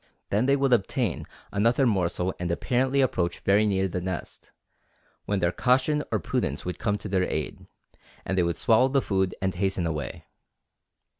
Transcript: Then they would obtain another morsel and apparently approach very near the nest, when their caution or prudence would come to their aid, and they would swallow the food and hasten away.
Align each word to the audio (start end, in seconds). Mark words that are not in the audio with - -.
Then 0.31 0.47
they 0.47 0.55
would 0.55 0.73
obtain 0.73 1.27
another 1.51 1.85
morsel 1.85 2.33
and 2.39 2.49
apparently 2.49 3.01
approach 3.01 3.41
very 3.41 3.67
near 3.67 3.87
the 3.87 4.01
nest, 4.01 4.51
when 5.25 5.41
their 5.41 5.51
caution 5.51 6.03
or 6.11 6.17
prudence 6.17 6.65
would 6.65 6.79
come 6.79 6.97
to 6.97 7.07
their 7.07 7.29
aid, 7.31 7.67
and 8.25 8.35
they 8.35 8.41
would 8.41 8.57
swallow 8.57 8.87
the 8.87 8.99
food 8.99 9.35
and 9.43 9.53
hasten 9.53 9.85
away. 9.85 10.25